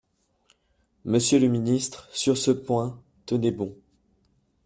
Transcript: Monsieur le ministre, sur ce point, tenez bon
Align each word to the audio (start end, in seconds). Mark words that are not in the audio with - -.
Monsieur 1.05 1.37
le 1.37 1.47
ministre, 1.47 2.09
sur 2.11 2.35
ce 2.35 2.49
point, 2.49 2.99
tenez 3.27 3.51
bon 3.51 3.77